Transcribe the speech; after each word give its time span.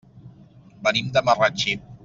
Venim 0.87 1.13
de 1.19 1.25
Marratxí. 1.29 1.81